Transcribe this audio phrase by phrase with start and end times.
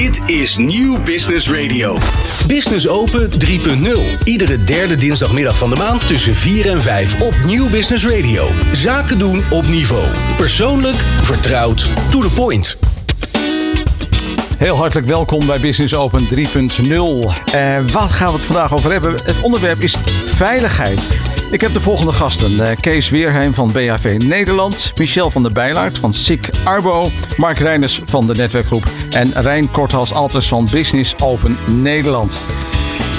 [0.00, 1.98] Dit is Nieuw Business Radio.
[2.46, 4.24] Business Open 3.0.
[4.24, 8.48] Iedere derde dinsdagmiddag van de maand tussen 4 en 5 op Nieuw Business Radio.
[8.72, 10.04] Zaken doen op niveau.
[10.36, 12.76] Persoonlijk, vertrouwd, to the point.
[14.60, 16.32] Heel hartelijk welkom bij Business Open 3.0.
[16.34, 19.24] Uh, wat gaan we het vandaag over hebben?
[19.24, 21.08] Het onderwerp is veiligheid.
[21.50, 22.52] Ik heb de volgende gasten.
[22.52, 24.92] Uh, Kees Weerheim van BHV Nederland.
[24.96, 27.08] Michel van der Bijlaert van SIC Arbo.
[27.36, 28.84] Mark Reiners van de netwerkgroep.
[29.10, 32.38] En Rijn Korthals Alters van Business Open Nederland.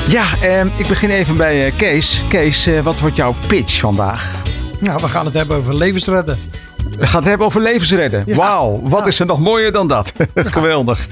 [0.08, 2.24] Ja, uh, ik begin even bij uh, Kees.
[2.30, 4.34] Kees, wat wordt jouw pitch vandaag?
[4.80, 6.61] Nou, we gaan het hebben over levensredden.
[7.02, 8.24] We gaan het hebben over levensredden.
[8.26, 8.36] Ja.
[8.36, 9.06] Wauw, wat ja.
[9.06, 10.14] is er nog mooier dan dat?
[10.58, 11.08] Geweldig.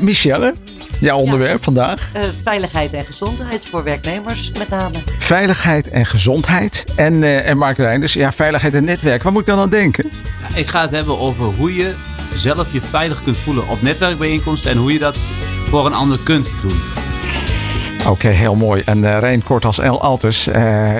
[0.00, 0.54] Michelle,
[1.00, 1.62] Jouw onderwerp ja.
[1.62, 2.10] vandaag?
[2.16, 4.98] Uh, veiligheid en gezondheid voor werknemers met name.
[5.18, 6.84] Veiligheid en gezondheid.
[6.96, 9.22] En, uh, en Mark Reinders, ja, veiligheid en netwerk.
[9.22, 10.10] Waar moet ik dan aan denken?
[10.48, 11.94] Ja, ik ga het hebben over hoe je
[12.32, 14.70] zelf je veilig kunt voelen op netwerkbijeenkomsten.
[14.70, 15.16] En hoe je dat
[15.68, 16.80] voor een ander kunt doen.
[18.00, 18.82] Oké, okay, heel mooi.
[18.84, 20.44] En uh, Rijn Kort als El Altus,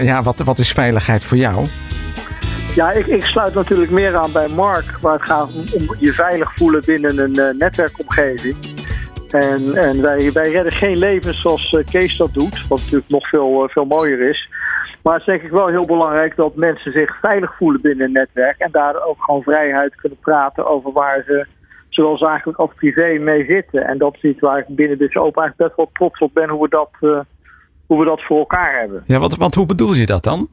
[0.03, 1.69] ja, wat, wat is veiligheid voor jou?
[2.75, 6.55] Ja, ik, ik, sluit natuurlijk meer aan bij Mark, waar het gaat om, je veilig
[6.55, 8.57] voelen binnen een uh, netwerkomgeving.
[9.31, 13.29] En, en wij, wij redden geen levens zoals uh, Kees dat doet, wat natuurlijk nog
[13.29, 14.49] veel, uh, veel mooier is.
[15.03, 18.13] Maar het is denk ik wel heel belangrijk dat mensen zich veilig voelen binnen een
[18.13, 18.59] netwerk.
[18.59, 21.47] En daar ook gewoon vrijheid kunnen praten over waar ze
[21.89, 23.87] zowel zakelijk als privé mee zitten.
[23.87, 26.49] En dat is iets waar ik binnen dus open eigenlijk best wel trots op ben
[26.49, 26.91] hoe we dat,
[27.87, 29.03] hoe we dat voor elkaar hebben.
[29.07, 30.49] Ja, wat, want hoe bedoel je dat dan?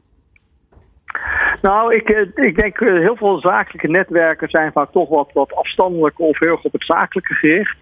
[1.62, 6.38] Nou, ik, ik denk heel veel zakelijke netwerken zijn vaak toch wat, wat afstandelijk of
[6.38, 7.76] heel erg op het zakelijke gericht.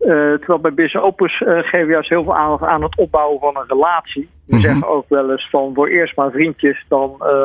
[0.00, 3.40] Uh, terwijl bij Business Opus uh, geven we juist heel veel aandacht aan het opbouwen
[3.40, 4.28] van een relatie.
[4.46, 4.64] We Mhm.
[4.64, 7.44] zeggen ook wel eens van voor eerst maar vriendjes, dan uh,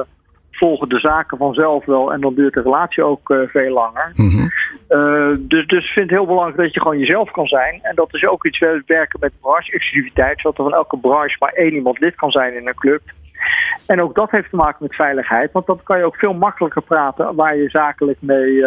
[0.52, 4.12] volgen de zaken vanzelf wel en dan duurt de relatie ook veel langer.
[4.16, 4.47] Mhm.
[5.39, 7.80] dus, dus ik vind het heel belangrijk dat je gewoon jezelf kan zijn.
[7.81, 11.53] En dat is ook iets we werken met branche-exclusiviteit, zodat er van elke branche maar
[11.53, 13.02] één iemand lid kan zijn in een club.
[13.86, 16.81] En ook dat heeft te maken met veiligheid, want dan kan je ook veel makkelijker
[16.81, 18.63] praten waar je zakelijk mee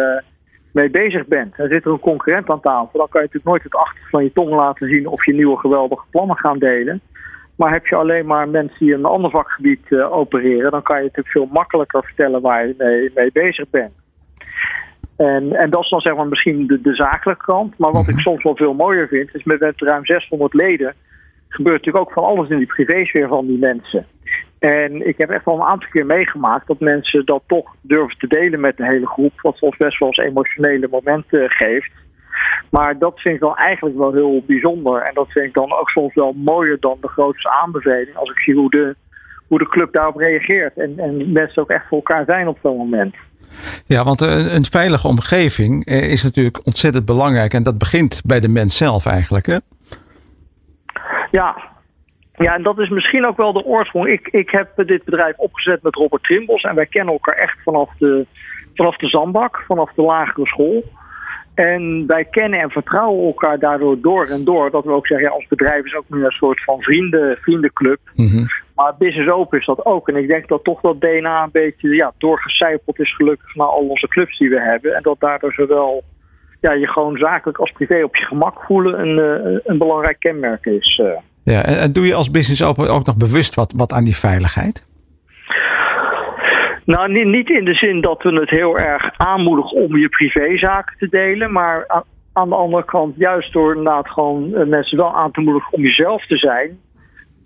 [0.71, 1.59] mee bezig bent.
[1.59, 2.99] Er zit er een concurrent aan tafel.
[2.99, 5.57] Dan kan je natuurlijk nooit het achter van je tong laten zien of je nieuwe
[5.57, 7.01] geweldige plannen gaan delen.
[7.55, 10.95] Maar heb je alleen maar mensen die in een ander vakgebied uh, opereren, dan kan
[10.95, 13.91] je natuurlijk veel makkelijker vertellen waar je mee, mee bezig bent.
[15.17, 17.77] En, en dat is dan zeg maar misschien de, de zakelijke kant.
[17.77, 20.95] Maar wat ik soms wel veel mooier vind, is met, met ruim 600 leden
[21.53, 24.05] gebeurt natuurlijk ook van alles in die privésfeer van die mensen.
[24.59, 28.27] En ik heb echt wel een aantal keer meegemaakt dat mensen dat toch durven te
[28.27, 29.41] delen met de hele groep.
[29.41, 31.91] Wat soms best wel eens emotionele momenten geeft.
[32.69, 35.01] Maar dat vind ik dan eigenlijk wel heel bijzonder.
[35.01, 38.15] En dat vind ik dan ook soms wel mooier dan de grootste aanbeveling.
[38.15, 38.95] Als ik zie hoe de,
[39.47, 40.77] hoe de club daarop reageert.
[40.77, 43.15] En, en mensen ook echt voor elkaar zijn op zo'n moment.
[43.85, 47.53] Ja, want een, een veilige omgeving is natuurlijk ontzettend belangrijk.
[47.53, 49.57] En dat begint bij de mens zelf eigenlijk, hè?
[51.31, 51.71] Ja,
[52.33, 54.07] ja, en dat is misschien ook wel de oorsprong.
[54.07, 57.89] Ik, ik heb dit bedrijf opgezet met Robert Trimbos en wij kennen elkaar echt vanaf
[57.97, 58.25] de,
[58.75, 60.83] vanaf de zandbak, vanaf de lagere school.
[61.53, 64.71] En wij kennen en vertrouwen elkaar daardoor door en door.
[64.71, 67.99] Dat we ook zeggen, ja, ons bedrijf is ook nu een soort van vrienden, vriendenclub.
[68.13, 68.45] Mm -hmm.
[68.75, 70.07] Maar Business Open is dat ook.
[70.07, 73.87] En ik denk dat toch dat DNA een beetje ja, doorgecijpeld is gelukkig naar al
[73.87, 74.95] onze clubs die we hebben.
[74.95, 76.03] En dat daardoor zowel
[76.61, 81.01] ja, je gewoon zakelijk als privé op je gemak voelen een, een belangrijk kenmerk is.
[81.03, 81.11] Uh.
[81.43, 84.15] Ja, en, en doe je als business open ook nog bewust wat, wat aan die
[84.15, 84.85] veiligheid?
[86.85, 90.97] Nou, niet, niet in de zin dat we het heel erg aanmoedigen om je privézaken
[90.97, 91.51] te delen.
[91.51, 95.41] Maar aan, aan de andere kant, juist door inderdaad gewoon uh, mensen wel aan te
[95.41, 96.79] moedigen om jezelf te zijn.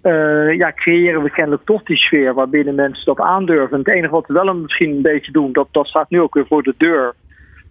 [0.03, 3.71] Uh, ja, creëren we kennelijk toch die sfeer waarbinnen mensen dat aandurven.
[3.71, 6.33] En het enige wat we wel misschien een beetje doen, dat, dat staat nu ook
[6.33, 7.13] weer voor de deur.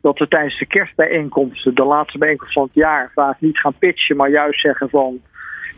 [0.05, 4.17] Dat we tijdens de kerstbijeenkomsten, de laatste bijeenkomst van het jaar, vaak niet gaan pitchen,
[4.17, 5.21] maar juist zeggen van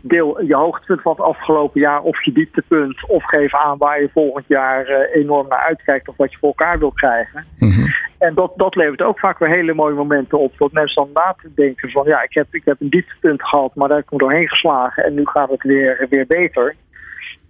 [0.01, 3.09] deel je hoogtepunt van het afgelopen jaar of je dieptepunt.
[3.09, 6.49] Of geef aan waar je volgend jaar uh, enorm naar uitkijkt of wat je voor
[6.49, 7.45] elkaar wilt krijgen.
[7.57, 7.85] Mm -hmm.
[8.17, 10.57] En dat, dat levert ook vaak weer hele mooie momenten op.
[10.57, 13.75] Dat mensen dan na te denken van ja, ik heb, ik heb een dieptepunt gehad,
[13.75, 16.75] maar daar heb ik me doorheen geslagen en nu gaat het weer, weer beter.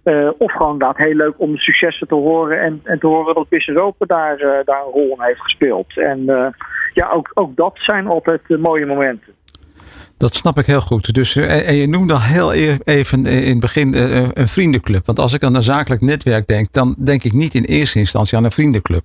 [0.04, 3.34] Uh, of gewoon inderdaad heel leuk om de successen te horen en, en te horen
[3.34, 5.98] dat Business Open daar, uh, daar een rol in heeft gespeeld.
[5.98, 6.46] En uh,
[6.94, 9.32] ja, ook, ook dat zijn altijd mooie momenten.
[10.18, 11.14] Dat snap ik heel goed.
[11.14, 12.52] Dus, en je noemde al heel
[12.84, 15.06] even in het begin een vriendenclub.
[15.06, 18.38] Want als ik aan een zakelijk netwerk denk, dan denk ik niet in eerste instantie
[18.38, 19.02] aan een vriendenclub.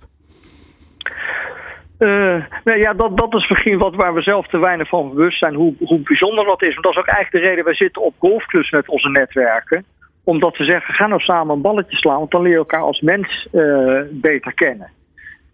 [1.99, 5.39] Uh, nou ja, dat, dat is misschien wat waar we zelf te weinig van bewust
[5.39, 6.73] zijn, hoe, hoe bijzonder dat is.
[6.73, 9.85] Want dat is ook eigenlijk de reden, wij zitten op golfclubs met onze netwerken.
[10.23, 13.01] Omdat we zeggen, ga nou samen een balletje slaan, want dan leer je elkaar als
[13.01, 14.89] mens uh, beter kennen.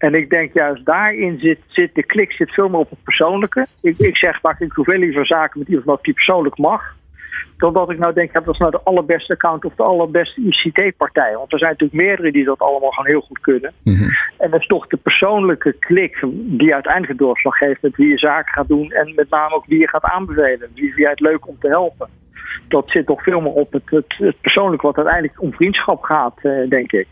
[0.00, 3.66] En ik denk juist daarin zit, zit de klik zit veel meer op het persoonlijke.
[3.82, 6.82] Ik, ik zeg vaak, ik doe veel liever zaken met iemand die persoonlijk mag.
[7.56, 10.40] Dan dat ik nou denk, ja, dat is nou de allerbeste account of de allerbeste
[10.40, 11.34] ICT-partij.
[11.34, 13.72] Want er zijn natuurlijk meerdere die dat allemaal gewoon heel goed kunnen.
[14.38, 18.52] En dat is toch de persoonlijke klik die uiteindelijk doorslag geeft met wie je zaken
[18.52, 18.90] gaat doen.
[18.90, 20.70] En met name ook wie je gaat aanbevelen.
[20.74, 22.08] Wie vind jij het leuk om te helpen?
[22.68, 26.34] Dat zit toch veel meer op het, het, het persoonlijke wat uiteindelijk om vriendschap gaat,
[26.42, 27.06] eh, denk ik.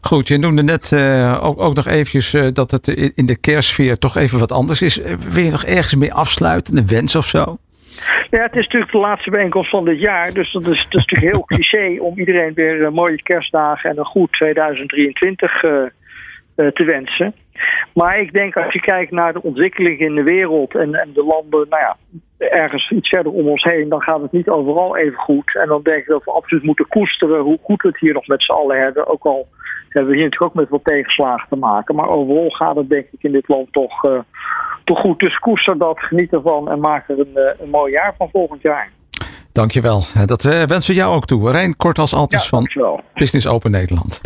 [0.00, 3.98] Goed, je noemde net eh, ook, ook nog eventjes eh, dat het in de kerstsfeer
[3.98, 4.96] toch even wat anders is.
[5.28, 6.76] Wil je nog ergens mee afsluiten?
[6.76, 7.58] Een wens of zo?
[8.30, 10.32] Ja, het is natuurlijk de laatste bijeenkomst van dit jaar.
[10.32, 13.98] Dus dat is, dat is natuurlijk heel cliché om iedereen weer eh, mooie kerstdagen en
[13.98, 15.86] een goed 2023 eh, eh,
[16.56, 17.34] te wensen.
[17.94, 21.24] Maar ik denk als je kijkt naar de ontwikkeling in de wereld en, en de
[21.24, 21.96] landen, nou ja,
[22.38, 25.56] ergens iets verder om ons heen, dan gaat het niet overal even goed.
[25.56, 28.26] En dan denk ik dat we absoluut moeten koesteren hoe goed we het hier nog
[28.26, 29.06] met z'n allen hebben.
[29.06, 29.48] Ook al
[29.88, 31.94] hebben we hier natuurlijk ook met wat tegenslagen te maken.
[31.94, 34.18] Maar overal gaat het denk ik in dit land toch, eh,
[34.84, 35.18] toch goed.
[35.18, 38.62] Dus koester dat, geniet ervan en maak er een, eh, een mooi jaar van volgend
[38.62, 38.90] jaar.
[39.52, 40.02] Dankjewel.
[40.14, 41.50] Eh, Dat eh, wensen we jou ook toe.
[41.50, 42.68] Rijn Kort als altijd Ja, van.
[43.14, 44.20] Business Open Nederland.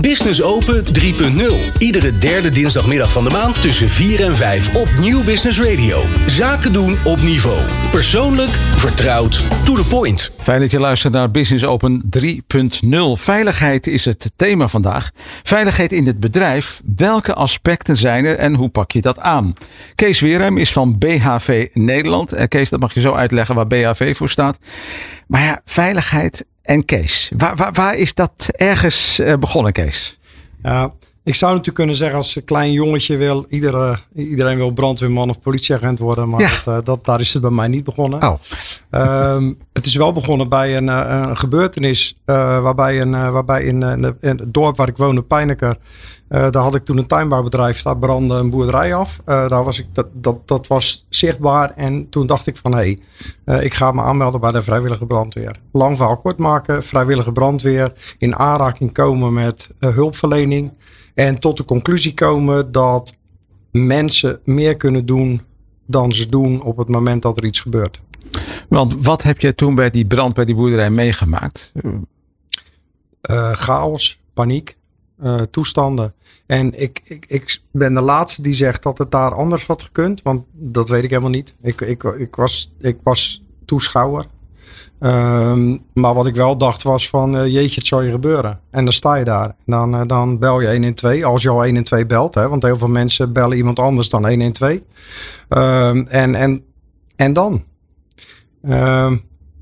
[0.00, 1.78] Business Open 3.0.
[1.78, 6.02] Iedere derde dinsdagmiddag van de maand tussen 4 en 5 op Nieuw Business Radio.
[6.26, 7.58] Zaken doen op niveau.
[7.90, 10.32] Persoonlijk, vertrouwd, to the point.
[10.40, 12.98] Fijn dat je luistert naar Business Open 3.0.
[13.12, 15.10] Veiligheid is het thema vandaag.
[15.42, 16.80] Veiligheid in het bedrijf.
[16.96, 19.52] Welke aspecten zijn er en hoe pak je dat aan?
[19.94, 22.32] Kees Weerheim is van BHV Nederland.
[22.32, 24.58] Eh, Kees, dat mag je zo uitleggen waar BHV voor staat.
[25.26, 27.30] Maar ja, veiligheid en Kees.
[27.36, 30.18] Waar, waar, waar is dat ergens eh, begonnen, Kees?
[30.62, 30.92] Ja,
[31.26, 35.40] ik zou natuurlijk kunnen zeggen als een klein jongetje wil, iedere, iedereen wil brandweerman of
[35.40, 36.28] politieagent worden.
[36.28, 36.48] Maar Ja.
[36.64, 38.22] dat, eh, dat, daar is het bij mij niet begonnen.
[38.22, 38.34] Oh,
[38.90, 43.82] Ehm, het is wel begonnen bij een, eh, een gebeurtenis eh, waarbij, een, waarbij in,
[43.82, 45.76] in het dorp waar ik woonde, Pijneker,
[46.28, 49.20] daar had ik toen een tuinbouwbedrijf, daar brandde een boerderij af.
[49.24, 52.96] Daar was ik, dat, dat, dat was zichtbaar en toen dacht ik van hé,
[53.44, 55.56] hey, ik ga me aanmelden bij de vrijwillige brandweer.
[55.72, 60.72] Lang verhaal kort maken, vrijwillige brandweer, in aanraking komen met hulpverlening
[61.16, 63.18] en tot de conclusie komen dat
[63.70, 65.40] mensen meer kunnen doen
[65.86, 68.00] dan ze doen op het moment dat er iets gebeurt.
[68.68, 71.72] want wat heb je toen bij die brand bij die boerderij meegemaakt?
[73.20, 74.76] eh, chaos, paniek,
[75.18, 76.14] eh, toestanden.
[76.46, 80.22] En ik, ik, ik ben de laatste die zegt dat het daar anders had gekund,
[80.22, 81.54] want dat weet ik helemaal niet.
[81.62, 84.26] Ik, ik, ik, was, ik was toeschouwer.
[84.98, 88.60] Ehm, maar wat ik wel dacht was van eh, jeetje, het zal je gebeuren.
[88.70, 89.46] En dan sta je daar.
[89.46, 92.34] En dan, eh, dan bel je 112, als je al 112 belt.
[92.34, 94.80] Hè, want heel veel mensen bellen iemand anders dan 112.
[95.48, 96.64] Ehm, en, en,
[97.16, 97.64] en dan?
[98.62, 99.16] Ehm,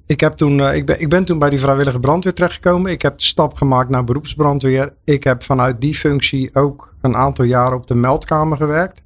[0.06, 2.90] ik, heb toen, eh, ik, ben, ik ben toen bij die vrijwillige brandweer terechtgekomen.
[2.90, 4.92] Ik heb de stap gemaakt naar beroepsbrandweer.
[5.04, 9.02] Ik heb vanuit die functie ook een aantal jaren op de meldkamer gewerkt.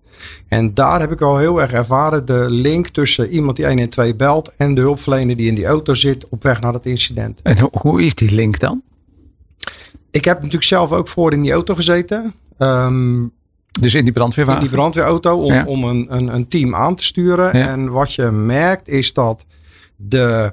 [0.49, 4.53] En daar heb ik al heel erg ervaren de link tussen iemand die 112 belt
[4.57, 7.41] en de hulpverlener die in die auto zit op weg naar dat incident.
[7.43, 8.83] En ho- hoe is die link dan?
[10.11, 12.35] Ik heb natuurlijk zelf ook voor in die auto gezeten.
[12.59, 13.27] Ehm,
[13.81, 14.61] Dus in die brandweerwagen?
[14.63, 15.65] in die brandweerauto om, Ja.
[15.65, 17.59] om een, een, een team aan te sturen.
[17.59, 17.69] Ja.
[17.69, 19.45] En wat je merkt is dat
[19.97, 20.53] de,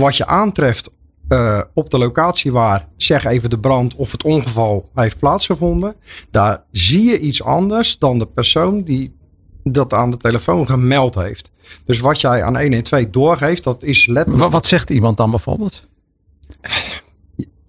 [0.00, 0.90] wat je aantreft
[1.28, 5.94] eh, op de locatie waar, zeg even de brand of het ongeval heeft plaatsgevonden.
[6.30, 9.14] Daar zie je iets anders dan de persoon die
[9.62, 11.50] dat aan de telefoon gemeld heeft.
[11.84, 14.42] Dus wat jij aan 112 doorgeeft, dat is letterlijk...
[14.42, 15.82] Wat, wat zegt iemand dan bijvoorbeeld?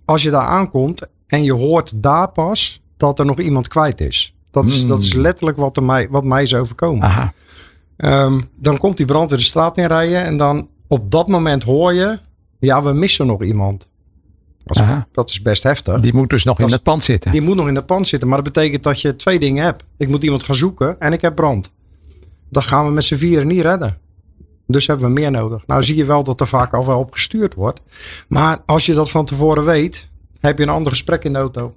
[0.06, 4.36] als je daar aankomt en je hoort daar pas dat er nog iemand kwijt is.
[4.52, 7.34] Dat is, dat is letterlijk wat, er mij, wat mij is overkomen.
[7.98, 12.20] Ehm, dan komt die brandweer de straat inrijden en dan op dat moment hoor je,
[12.60, 13.90] ja, we missen nog iemand.
[14.64, 16.00] Dat is, dat is best heftig.
[16.00, 17.32] Die moet dus nog in Dat het pand zitten.
[17.32, 19.84] Die moet nog in de pand zitten, maar dat betekent dat je twee dingen hebt.
[19.98, 21.72] Ik moet iemand gaan zoeken en ik heb brand.
[22.50, 23.98] Dat gaan we met z'n vieren niet redden.
[24.68, 25.68] Dus hebben we meer nodig.
[25.68, 27.82] Nou zie je wel dat er vaak al wel op gestuurd wordt.
[28.28, 31.76] Maar als je dat van tevoren weet, heb je een ander gesprek in de auto.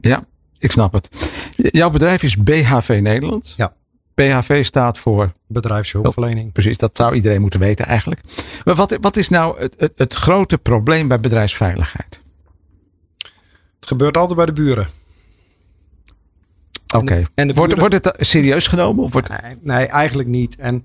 [0.00, 0.26] Ja,
[0.58, 1.08] ik snap het.
[1.56, 3.54] Jouw bedrijf is BHV Nederland.
[3.56, 3.74] Ja.
[4.22, 6.52] BHV staat voor, Bedrijfshulpverlening.
[6.52, 8.20] precies, dat zou iedereen moeten weten eigenlijk.
[8.64, 12.20] Maar wat, wat is nou het, het, het grote probleem bij bedrijfsveiligheid?
[13.74, 14.88] Het gebeurt altijd bij de buren.
[16.94, 17.22] Oké.
[17.34, 19.04] en de Wordt, wordt het serieus genomen?
[19.04, 20.56] Of wordt, Nee, nee, eigenlijk niet.
[20.56, 20.84] En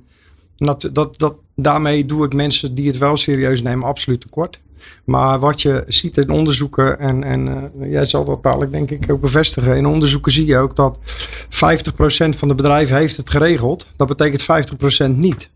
[0.56, 4.60] dat, dat, dat, daarmee doe ik mensen die het wel serieus nemen absoluut tekort.
[5.06, 9.12] Maar wat je ziet in onderzoeken, en, en eh, jij zal dat dadelijk denk ik
[9.12, 9.78] ook bevestigen.
[9.78, 13.88] In onderzoeken zie je ook dat 50% van de bedrijven heeft het geregeld.
[13.96, 15.50] Dat betekent 50% niet.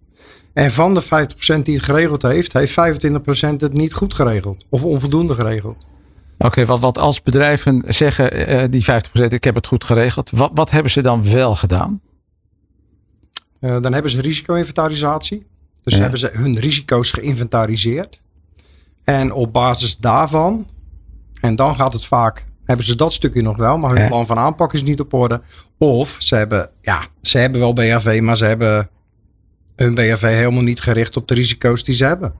[0.53, 4.65] En van de 50% die het geregeld heeft, heeft 25% het niet goed geregeld.
[4.69, 5.77] Of onvoldoende geregeld.
[6.37, 10.29] Oké, wat, wat als bedrijven zeggen, eh, die 50%, ik heb het goed geregeld.
[10.29, 12.01] Wat, wat hebben ze dan wel gedaan?
[13.59, 15.45] Eh, dan hebben ze risico-inventarisatie.
[15.83, 16.01] Dus Ja.
[16.01, 18.20] hebben ze hun risico's geïnventariseerd.
[19.03, 20.69] En op basis daarvan,
[21.41, 24.07] en dan gaat het vaak, hebben ze dat stukje nog wel, maar hun Ja.
[24.07, 25.41] plan van aanpak is niet op orde.
[25.77, 28.89] Of ze hebben, ja, ze hebben wel BHV, maar ze hebben
[29.75, 32.33] hun BHV helemaal niet gericht op de risico's die ze hebben.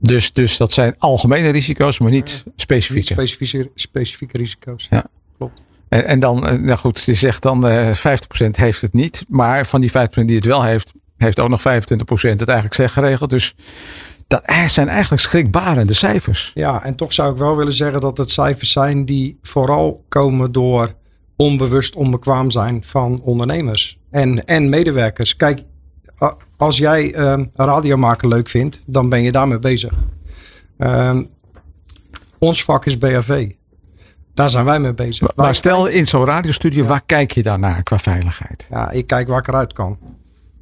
[0.00, 3.70] Dus, dus dat zijn algemene risico's, maar niet Niet specifieke.
[3.74, 4.86] specifieke, risico's.
[4.90, 5.04] Ja.
[5.36, 5.62] Klopt.
[5.88, 9.24] En, en dan, eh, nou goed, je zegt dan eh 50% heeft het niet.
[9.28, 9.92] Maar van die 50%
[10.26, 13.30] die het wel heeft, heeft ook nog 25% het eigenlijk slecht geregeld.
[13.30, 13.54] Dus
[14.26, 16.50] dat zijn eigenlijk schrikbarende cijfers.
[16.54, 20.52] Ja, en toch zou ik wel willen zeggen dat het cijfers zijn die vooral komen
[20.52, 20.94] door
[21.36, 25.36] onbewust onbekwaam zijn van ondernemers en, en medewerkers.
[25.36, 25.62] Kijk,
[26.56, 29.92] als jij ehm radio maken leuk vindt, dan ben je daarmee bezig.
[30.78, 31.24] Ehm,
[32.38, 33.50] ons vak is BHV.
[34.34, 35.36] Daar zijn wij mee bezig.
[35.36, 38.66] Maar stel in zo'n radiostudio, waar kijk je dan naar qua veiligheid?
[38.70, 39.98] Ja, ik kijk waar ik eruit kan.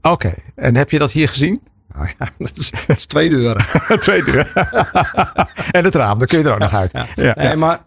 [0.02, 1.60] Oké, en heb je dat hier gezien?
[1.94, 3.64] Nou ja, dat, is, dat is twee deuren.
[4.00, 4.52] Twee deur.
[5.70, 6.92] en het raam, daar kun je er ook nog uit.
[7.14, 7.34] Ja.
[7.36, 7.80] Nee, maar,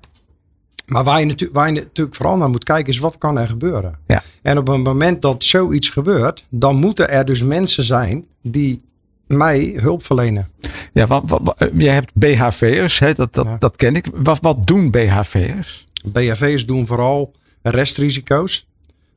[0.86, 3.48] maar waar, je natu- waar je natuurlijk vooral naar moet kijken is wat kan er
[3.48, 3.96] gebeuren.
[4.08, 4.22] Ja.
[4.42, 8.84] En op een moment dat zoiets gebeurt, dan moeten er dus mensen zijn die
[9.28, 10.50] mij hulp verlenen.
[10.94, 13.56] Ja, wat, wat, wat- jij hebt BHV'ers, hè, dat, dat, Ja.
[13.60, 14.08] dat ken ik.
[14.14, 15.86] Wat, wat doen BHV'ers?
[16.06, 17.32] BHV's doen vooral
[17.62, 18.68] restrisico's,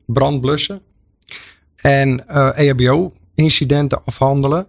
[0.05, 0.81] brandblussen
[1.75, 4.67] en eh EHBO-incidenten afhandelen.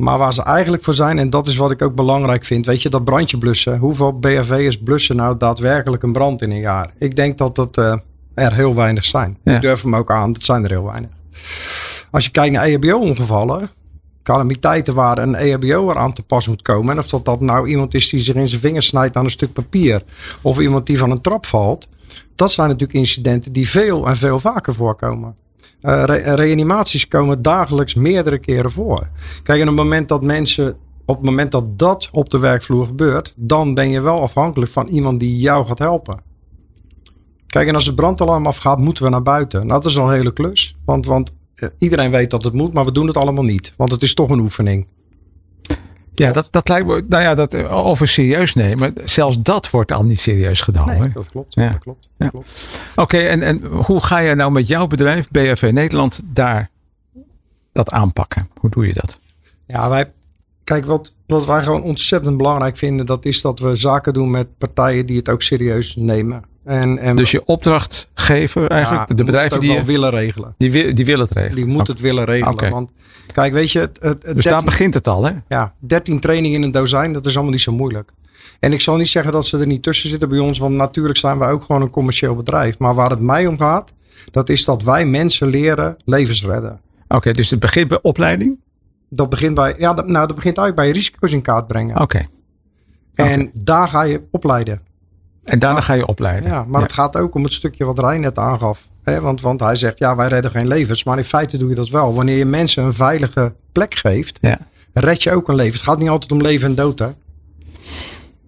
[0.00, 2.82] Maar waar ze eigenlijk voor zijn, en dat is wat ik ook belangrijk vind, weet
[2.82, 3.78] je, dat brandje blussen.
[3.78, 6.92] Hoeveel BHV'ers blussen nou daadwerkelijk een brand in een jaar?
[6.98, 7.96] Ik denk dat dat eh,
[8.34, 9.38] er heel weinig zijn.
[9.44, 9.54] Ja.
[9.54, 11.10] Ik durf hem ook aan, dat zijn er heel weinig.
[12.10, 13.70] Als je kijkt naar EHBO-ongevallen,
[14.22, 16.92] calamiteiten waar een E EHBO'er aan te pas moet komen.
[16.92, 19.30] En of dat, dat nou iemand is die zich in zijn vingers snijdt aan een
[19.30, 20.02] stuk papier.
[20.42, 21.88] Of iemand die van een trap valt.
[22.34, 25.36] Dat zijn natuurlijk incidenten die veel en veel vaker voorkomen.
[25.80, 29.08] Eh, re- reanimaties komen dagelijks meerdere keren voor.
[29.42, 32.86] Kijk, en op het moment dat mensen, op het moment dat dat op de werkvloer
[32.86, 36.20] gebeurt, dan ben je wel afhankelijk van iemand die jou gaat helpen.
[37.46, 39.66] Kijk, en als het brandalarm afgaat, moeten we naar buiten.
[39.66, 40.76] Nou, dat is al een hele klus.
[40.84, 43.72] Want, want eh, iedereen weet dat het moet, maar we doen het allemaal niet.
[43.76, 44.86] Want het is toch een oefening.
[46.20, 48.94] Ja, dat, dat lijkt me, nou ja, dat eh, over serieus nemen.
[49.04, 51.00] Zelfs dat wordt al niet serieus genomen.
[51.00, 51.54] Nee, dat klopt.
[51.54, 51.70] Ja.
[51.70, 52.08] Dat klopt.
[52.16, 52.28] Ja.
[52.28, 52.50] Klopt.
[52.96, 56.70] Oké, en, en hoe ga je nou met jouw bedrijf, BFV Nederland, daar
[57.72, 58.48] dat aanpakken?
[58.54, 59.18] Hoe doe je dat?
[59.66, 60.12] Ja, wij,
[60.64, 64.58] kijk, wat, wat wij gewoon ontzettend belangrijk vinden, dat is dat we zaken doen met
[64.58, 66.44] partijen die het ook serieus nemen.
[66.70, 70.54] En, en Dus je opdrachtgever eigenlijk, ja, de bedrijven die, willen regelen.
[70.56, 71.56] die, die willen het regelen.
[71.56, 72.70] Die moet het willen regelen.
[72.70, 72.90] Want
[73.32, 75.32] kijk, weet je, het, het, Dus 13 daar begint het al, hè?
[75.48, 78.12] ja, 13 trainingen in een dozijn, dat is allemaal niet zo moeilijk.
[78.58, 81.18] En ik zal niet zeggen dat ze er niet tussen zitten bij ons, want natuurlijk
[81.18, 82.78] zijn wij ook gewoon een commercieel bedrijf.
[82.78, 83.92] Maar waar het mij om gaat,
[84.30, 86.80] dat is dat wij mensen leren levens redden.
[87.08, 88.58] Oké, dus het begint bij opleiding?
[89.08, 92.00] Dat begint bij, ja, dat, nou, dat begint eigenlijk bij risico's in kaart brengen.
[92.00, 92.26] Oké.
[93.14, 94.88] En daar ga je opleiden.
[95.50, 96.50] En daarna Maar- ga je opleiden.
[96.50, 98.88] Ja, maar het gaat ook om het stukje wat Rijn net aangaf.
[99.02, 101.04] Hè, want, want hij zegt, ja, wij redden geen levens.
[101.04, 102.14] Maar in feite doe je dat wel.
[102.14, 104.58] Wanneer je mensen een veilige plek geeft, Ja.
[104.92, 105.72] red je ook een leven.
[105.72, 107.08] Het gaat niet altijd om leven en dood, hè?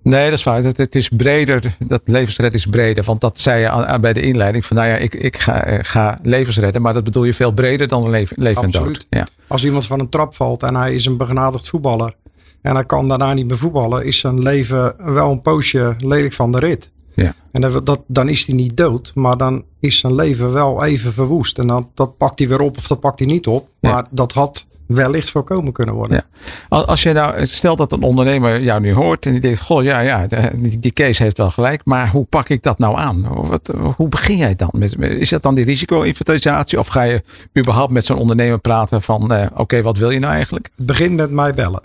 [0.02, 0.62] Nee, dat is waar.
[0.62, 1.76] Het, het is breder.
[1.78, 3.04] Dat levensredden is breder.
[3.04, 4.66] Want dat zei je aan- aan- bij de inleiding.
[4.66, 6.82] Van nou ja, ik, ik ga, eh, ga levens redden.
[6.82, 8.80] Maar dat bedoel je veel breder dan leven, leven en dood.
[8.80, 9.06] Absoluut.
[9.10, 9.26] Ja.
[9.46, 12.14] Als iemand van een trap valt en hij is een begenadigd voetballer.
[12.62, 16.52] En hij kan daarna niet meer voetballen, is zijn leven wel een poosje lelijk van
[16.52, 16.90] de rit.
[17.14, 17.34] Ja.
[17.52, 21.12] En dat, dat- dan is hij niet dood, maar dan is zijn leven wel even
[21.12, 21.58] verwoest.
[21.58, 23.68] En dan, dat pakt hij weer op of dat pakt hij niet op.
[23.80, 23.90] Ja.
[23.92, 26.24] Maar dat had wellicht voorkomen kunnen worden.
[26.68, 26.76] Ja.
[26.78, 30.00] Als je nou, stel dat een ondernemer jou nu hoort en die denkt, goh ja,
[30.00, 33.26] ja, die, die case heeft wel gelijk, maar hoe pak ik dat nou aan?
[33.48, 34.70] Wat, hoe begin jij dan?
[34.72, 37.22] Met, is dat dan die risico-inventarisatie of ga je
[37.58, 40.68] überhaupt met zo'n ondernemer praten van, eh, oké, wat wil je nou eigenlijk?
[40.76, 41.82] Het begint met mij bellen.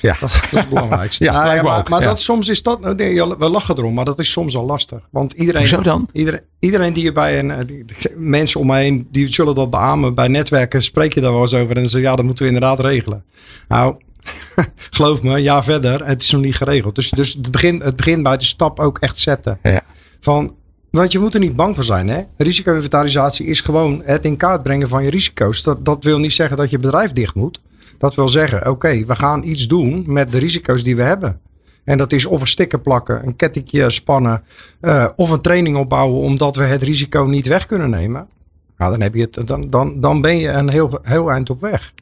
[0.00, 0.16] Ja.
[0.20, 1.24] Dat, dat is het belangrijkste.
[1.24, 2.06] Ja, Nou maar ook, maar ja.
[2.06, 5.00] dat, soms is dat, nee, ja, we lachen erom, maar dat is soms al lastig.
[5.10, 6.08] Want iedereen, Hoezo dan?
[6.12, 7.84] Iedereen, iedereen die je bij een, eh, die-
[8.16, 10.14] mensen om me heen, die zullen dat beamen.
[10.14, 12.44] Bij netwerken spreek je daar wel eens over en dan zeg je, ja, dat moeten
[12.44, 13.24] we inderdaad regelen.
[13.68, 13.96] Nou,
[14.90, 16.94] geloof me, jaar verder, het is nog niet geregeld.
[16.94, 19.58] Dus, dus het, begint, het begint bij de stap ook echt zetten.
[19.62, 19.82] Ja.
[20.20, 20.54] Van,
[20.90, 22.08] want je moet er niet bang voor zijn.
[22.08, 22.22] Hè?
[22.36, 25.62] Risico-inventarisatie is gewoon het in kaart brengen van je risico's.
[25.62, 27.60] Dat, dat wil niet zeggen dat je bedrijf dicht moet.
[27.98, 31.40] Dat wil zeggen, oké, we gaan iets doen met de risico's die we hebben.
[31.84, 34.42] En dat is of een sticker plakken, een kettingje spannen
[34.80, 38.28] eh, of een training opbouwen omdat we het risico niet weg kunnen nemen.
[38.76, 41.60] Nou, dan, heb je het, dan, dan, dan ben je een heel, heel eind op
[41.60, 41.92] weg.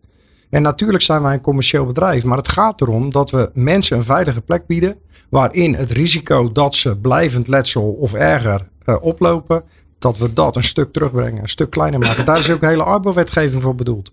[0.51, 4.03] En natuurlijk zijn wij een commercieel bedrijf, maar het gaat erom dat we mensen een
[4.03, 4.97] veilige plek bieden.
[5.29, 9.63] Waarin het risico dat ze blijvend letsel of erger uh, oplopen,
[9.99, 12.25] dat we dat een stuk terugbrengen, een stuk kleiner maken.
[12.25, 14.13] Daar is ook hele arbeidswetgeving voor bedoeld.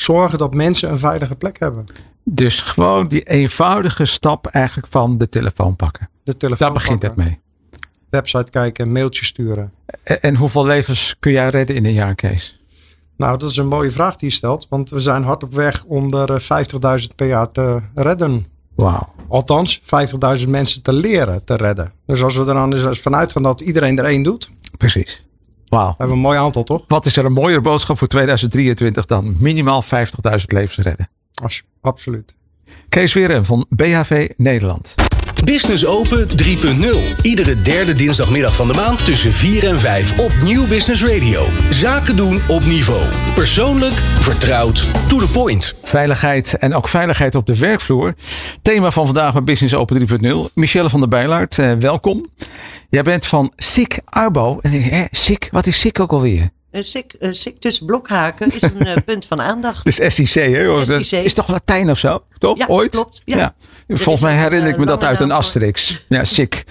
[0.00, 1.84] Zorgen dat mensen een veilige plek hebben.
[2.24, 6.08] Dus gewoon die eenvoudige stap eigenlijk van de telefoon pakken.
[6.24, 7.40] De telefoon Daar begint pakken, het mee.
[8.10, 9.72] Website kijken, mailtje sturen.
[10.02, 12.60] En, en hoeveel levens kun jij redden in een jaar, Kees?
[13.16, 14.66] Nou, dat is een mooie vraag die je stelt.
[14.68, 16.42] Want we zijn hard op weg om er
[17.00, 18.46] 50.000 per jaar te redden.
[18.74, 19.12] Wauw.
[19.28, 19.80] Althans,
[20.44, 21.92] 50.000 mensen te leren te redden.
[22.06, 25.24] Dus als we er dan eens vanuit gaan dat iedereen er één doet, Precies.
[25.70, 25.88] Wauw.
[25.88, 26.84] hebben we een mooi aantal, toch?
[26.86, 29.88] Wat is er een mooiere boodschap voor 2023 dan minimaal 50.000
[30.46, 31.08] levens redden?
[31.42, 32.34] Als, absoluut.
[32.88, 34.94] Kees Weren van BHV Nederland.
[35.44, 37.22] Business Open 3.0.
[37.22, 41.46] Iedere derde dinsdagmiddag van de maand tussen 4 en 5 op Nieuw Business Radio.
[41.70, 43.02] Zaken doen op niveau.
[43.34, 45.74] Persoonlijk, vertrouwd, to the point.
[45.82, 48.14] Veiligheid en ook veiligheid op de werkvloer.
[48.62, 50.52] Thema van vandaag bij Business Open 3.0.
[50.54, 52.26] Michelle van der Bijlaard, eh, welkom.
[52.90, 54.58] Jij bent van SIC Arbo.
[54.62, 56.50] En denk hè, SIC, wat is SIC ook alweer?
[56.70, 59.84] Een sik, een sik tussen blokhaken is een eh, punt van aandacht.
[59.84, 60.84] Dus SIC, hè?
[60.84, 61.24] SIC.
[61.24, 62.22] Is toch Latijn of zo?
[62.38, 62.58] Toch?
[62.58, 62.90] Ja, Ooit?
[62.90, 63.54] klopt, ja.
[63.88, 66.04] Volgens mij herinner ik eh, me dat uit een Asterix.
[66.08, 66.64] Ja, SIC.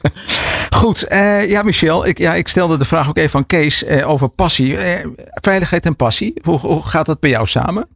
[0.76, 4.10] Goed, eh, ja Michel, ik, ja, ik stelde de vraag ook even aan Kees eh,
[4.10, 4.76] over passie.
[4.76, 7.88] Eh, veiligheid en passie, hoe, hoe gaat dat bij jou samen?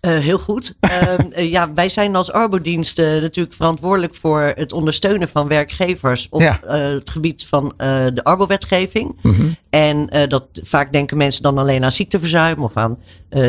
[0.00, 0.74] Eh, heel goed.
[0.80, 6.40] Ehm, eh, ja, wij zijn als arbodiensten natuurlijk verantwoordelijk voor het ondersteunen van werkgevers op
[6.40, 6.60] Ja.
[6.62, 7.74] eh, het gebied van
[8.14, 9.16] de arbowetgeving.
[9.70, 12.98] En eh, dat vaak denken mensen dan alleen aan ziekteverzuim of aan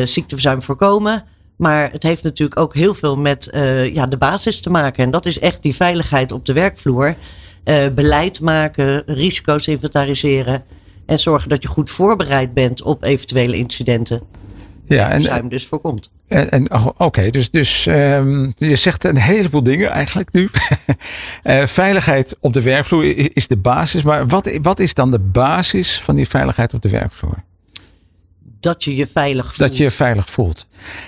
[0.04, 1.24] ziekteverzuim voorkomen.
[1.56, 3.48] Maar het heeft natuurlijk ook heel veel met
[3.92, 5.04] ja, de basis te maken.
[5.04, 7.14] En dat is echt die veiligheid op de werkvloer.
[7.94, 10.64] Beleid maken, risico's inventariseren.
[11.06, 14.22] En zorgen dat je goed voorbereid bent op eventuele incidenten.
[14.86, 16.10] Ja, en, Verzuim dus voorkomt.
[16.32, 20.48] En, oh, oké, dus, dus ehm, je zegt een heleboel dingen eigenlijk nu.
[21.42, 26.00] Eh, veiligheid op de werkvloer is de basis, maar wat, wat is dan de basis
[26.00, 27.42] van die veiligheid op de werkvloer?
[28.62, 29.68] Dat je je veilig voelt.
[29.68, 30.66] Dat je je veilig voelt.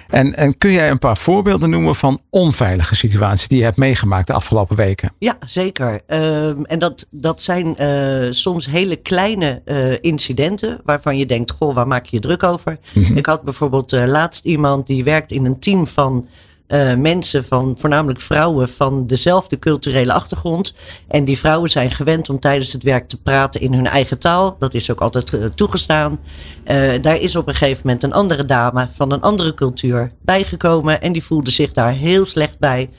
[0.08, 4.26] En, en kun jij een paar voorbeelden noemen van onveilige situaties die je hebt meegemaakt
[4.26, 5.12] de afgelopen weken?
[5.18, 6.00] Ja, zeker.
[6.06, 11.74] Ehm, en dat, dat zijn eh, soms hele kleine eh, incidenten waarvan je denkt, goh,
[11.74, 12.76] waar maak je je druk over?
[13.14, 16.28] Ik had bijvoorbeeld eh, laatst iemand die werkt in een team van
[16.66, 20.74] eh, mensen, van voornamelijk vrouwen van dezelfde culturele achtergrond.
[21.08, 24.56] En die vrouwen zijn gewend om tijdens het werk te praten in hun eigen taal.
[24.58, 26.20] Dat is ook altijd eh, toegestaan.
[26.64, 31.00] Eh, daar is op een gegeven moment een andere dame van een andere cultuur bijgekomen.
[31.00, 32.90] En die voelde zich daar heel slecht bij.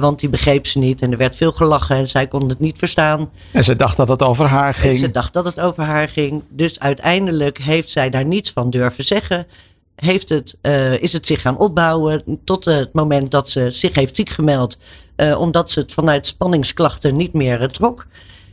[0.00, 2.78] Want die begreep ze niet en er werd veel gelachen en zij kon het niet
[2.78, 3.30] verstaan.
[3.52, 4.96] En ze dacht dat het over haar En ging.
[4.96, 6.42] ze dacht dat het over haar ging.
[6.48, 9.46] Dus uiteindelijk heeft zij daar niets van durven zeggen.
[9.96, 14.16] Heeft het, eh, is het zich gaan opbouwen tot het moment dat ze zich heeft
[14.16, 14.78] ziek gemeld.
[15.16, 18.06] eh, omdat ze het vanuit spanningsklachten niet meer eh, trok.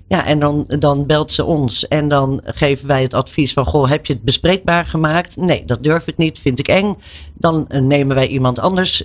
[0.08, 3.66] Ja, en dan, dan belt ze ons en dan geven wij het advies van...
[3.66, 5.36] Goh, heb je het bespreekbaar gemaakt?
[5.38, 6.98] Nee, dat durf ik niet, vind ik eng.
[7.34, 9.04] Dan nemen wij iemand anders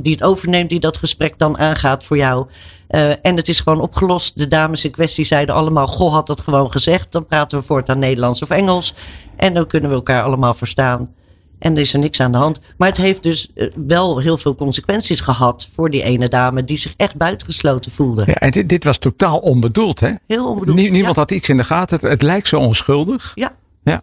[0.00, 0.70] die het overneemt...
[0.70, 2.46] die dat gesprek dan aangaat voor jou.
[2.88, 4.38] Eh, en het is gewoon opgelost.
[4.38, 5.86] De dames in kwestie zeiden allemaal...
[5.86, 7.12] Goh, had dat gewoon gezegd.
[7.12, 8.94] Dan praten we voortaan Nederlands of Engels.
[9.36, 11.12] En dan kunnen we elkaar allemaal verstaan.
[11.58, 12.60] En er is er niks aan de hand.
[12.76, 15.68] Maar het heeft dus eh, wel heel veel consequenties gehad...
[15.72, 18.22] voor die ene dame die zich echt buitengesloten voelde.
[18.26, 20.10] Ja, en dit, dit was totaal onbedoeld, hè?
[20.26, 20.76] Heel onbedoeld.
[20.78, 21.20] Nie- niemand Ja.
[21.20, 21.98] had iets in de gaten.
[22.00, 23.32] Het, het lijkt zo onschuldig.
[23.34, 23.50] Ja.
[23.84, 24.02] Ja.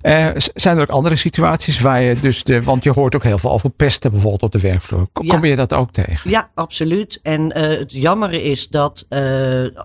[0.00, 3.38] Eh, zijn er ook andere situaties waar je dus, de, want je hoort ook heel
[3.38, 5.06] veel over pesten bijvoorbeeld op de werkvloer.
[5.12, 5.34] Kom, Ja.
[5.34, 6.30] kom je dat ook tegen?
[6.30, 7.20] Ja, absoluut.
[7.22, 9.20] En eh, het jammere is dat eh,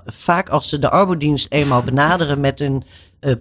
[0.05, 2.83] vaak als ze de arbodienst eenmaal benaderen met een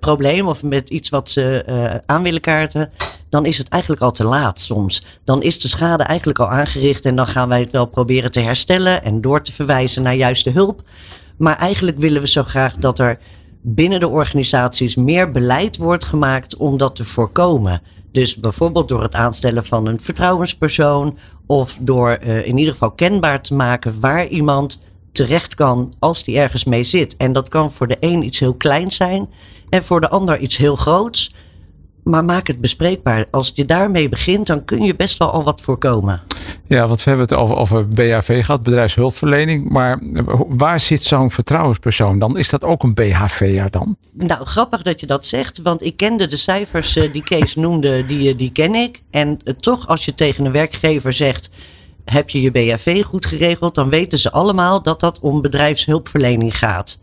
[0.01, 2.91] probleem of met iets wat ze aan willen kaarten,
[3.29, 5.05] dan is het eigenlijk al te laat soms.
[5.25, 8.41] Dan is de schade eigenlijk al aangericht en dan gaan wij het wel proberen te
[8.41, 10.83] herstellen en door te verwijzen naar juiste hulp.
[11.37, 13.19] Maar eigenlijk willen we zo graag dat er
[13.63, 17.83] binnen de organisaties meer beleid wordt gemaakt om dat te voorkomen.
[18.13, 23.43] Dus bijvoorbeeld door het aanstellen van een vertrouwenspersoon of door eh, in ieder geval kenbaar
[23.43, 24.79] te maken waar iemand
[25.13, 27.17] terecht kan als die ergens mee zit.
[27.17, 29.29] En dat kan voor de een iets heel kleins zijn
[29.69, 31.35] en voor de ander iets heel groots.
[32.03, 33.27] Maar maak het bespreekbaar.
[33.31, 36.21] Als je daarmee begint, dan kun je best wel al wat voorkomen.
[36.67, 39.69] Ja, want we hebben het over, over BHV gehad, bedrijfshulpverlening.
[39.69, 42.39] Maar eh, waar zit zo'n vertrouwenspersoon dan?
[42.39, 43.97] Is dat ook een BHV'er dan?
[44.13, 48.07] Nou, grappig dat je dat zegt, want ik kende de cijfers eh, die Kees noemde,
[48.07, 49.03] die, die ken ik.
[49.11, 51.51] En eh, toch, als je tegen een werkgever zegt,
[52.05, 56.99] heb je je BHV goed geregeld, dan weten ze allemaal dat dat om bedrijfshulpverlening gaat.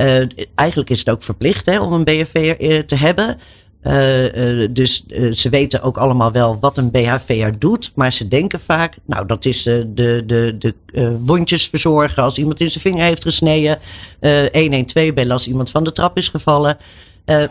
[0.00, 0.22] Eh,
[0.54, 3.38] eigenlijk is het ook verplicht hè, om een BHV eh, te hebben.
[3.82, 7.92] Uh, uh, dus uh, ze weten ook allemaal wel wat een BHV'er doet.
[7.94, 10.74] Maar ze denken vaak, nou dat is de, de, de
[11.20, 13.78] wondjes verzorgen als iemand in zijn vinger heeft gesneden.
[14.20, 16.76] 112 bellen als iemand van de trap is gevallen.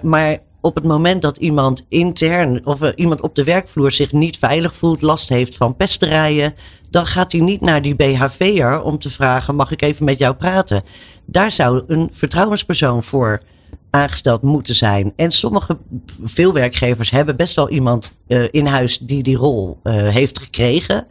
[0.02, 4.76] maar op het moment dat iemand intern of iemand op de werkvloer zich niet veilig
[4.76, 6.54] voelt, last heeft van pesterijen,
[6.90, 10.36] dan gaat hij niet naar die BHV'er om te vragen: mag ik even met jou
[10.36, 10.84] praten?
[11.26, 13.42] Daar zou een vertrouwenspersoon voor
[13.90, 15.14] aangesteld moeten zijn.
[15.16, 15.78] En sommige,
[16.24, 21.08] veel werkgevers hebben best wel iemand uh, in huis die die rol uh, heeft gekregen.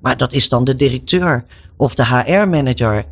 [0.00, 1.44] Maar dat is dan de directeur
[1.76, 3.04] of de HR-manager.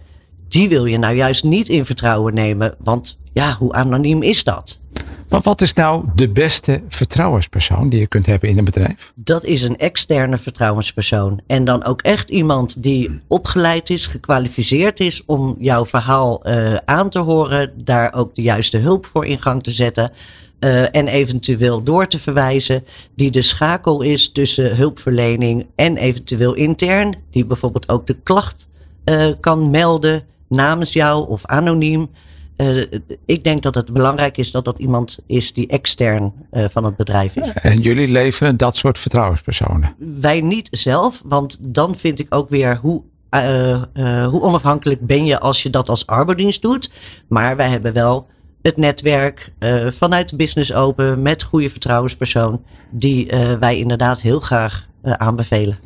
[0.49, 2.75] Die wil je nou juist niet in vertrouwen nemen.
[2.79, 4.81] Want ja, hoe anoniem is dat?
[5.29, 9.13] Maar wat is nou de beste vertrouwenspersoon die je kunt hebben in een bedrijf?
[9.15, 11.41] Dat is een externe vertrouwenspersoon.
[11.47, 17.09] En dan ook echt iemand die opgeleid is, gekwalificeerd is om jouw verhaal uh, aan
[17.09, 20.13] te horen, daar ook de juiste hulp voor in gang te zetten.
[20.61, 22.85] Uh, en eventueel door te verwijzen,
[23.17, 28.69] die de schakel is tussen hulpverlening en eventueel intern, die bijvoorbeeld ook de klacht
[29.05, 32.09] uh, kan melden namens jou of anoniem.
[32.57, 32.85] Uh,
[33.27, 36.97] ik denk dat het belangrijk is dat dat iemand is die extern uh, van het
[36.97, 37.53] bedrijf is.
[37.53, 39.95] En jullie leveren dat soort vertrouwenspersonen?
[39.99, 43.83] Wij niet zelf, want dan vind ik ook weer hoe, uh,
[44.27, 46.91] hoe onafhankelijk ben je als je dat als arbeidsdienst doet.
[47.29, 48.27] Maar wij hebben wel
[48.63, 49.53] het netwerk
[49.91, 55.79] vanuit de Business Open met goede vertrouwenspersoon die wij inderdaad heel graag aanbevelen.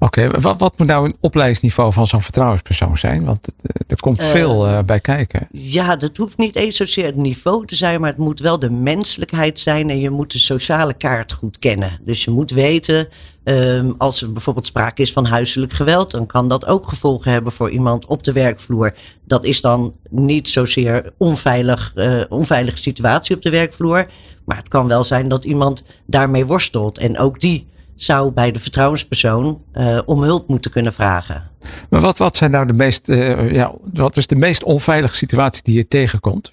[0.00, 3.24] Oké, okay, wat, wat, moet nou een opleidingsniveau van zo'n vertrouwenspersoon zijn?
[3.24, 3.48] Want
[3.86, 5.48] er komt veel uh, bij kijken.
[5.52, 8.70] Ja, dat hoeft niet eens zozeer het niveau te zijn, maar het moet wel de
[8.70, 12.00] menselijkheid zijn en je moet de sociale kaart goed kennen.
[12.04, 13.08] Dus je moet weten,
[13.44, 17.52] um, als er bijvoorbeeld sprake is van huiselijk geweld, dan kan dat ook gevolgen hebben
[17.52, 18.94] voor iemand op de werkvloer.
[19.24, 24.06] Dat is dan niet zozeer onveilig, uh, onveilige situatie op de werkvloer,
[24.44, 27.66] maar het kan wel zijn dat iemand daarmee worstelt en ook die
[28.02, 31.50] zou bij de vertrouwenspersoon uh, om hulp moeten kunnen vragen.
[31.90, 35.62] Maar wat, wat zijn nou de meest, uh, ja, wat is de meest onveilige situatie
[35.62, 36.52] die je tegenkomt?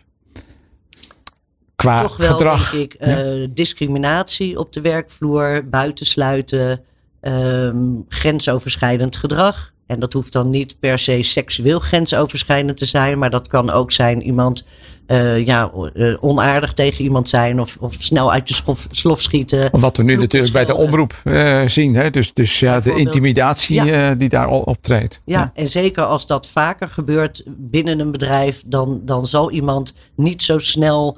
[1.75, 2.71] Qua Toch wel, gedrag.
[2.71, 6.81] denk ik, uh, discriminatie op de werkvloer, buitensluiten,
[7.21, 9.73] um, grensoverschrijdend gedrag.
[9.87, 13.91] En dat hoeft dan niet per se seksueel grensoverschrijdend te zijn, maar dat kan ook
[13.91, 14.65] zijn iemand
[15.07, 19.69] uh, ja, uh, onaardig tegen iemand zijn of, of snel uit je slof, slof schieten.
[19.71, 21.95] Wat we nu natuurlijk bij de omroep uh, zien.
[21.95, 22.09] Hè?
[22.09, 24.15] Dus, dus ja, de intimidatie ja.
[24.15, 25.21] die daar optreedt.
[25.25, 29.93] Ja, ja, en zeker als dat vaker gebeurt binnen een bedrijf, dan, dan zal iemand
[30.15, 31.17] niet zo snel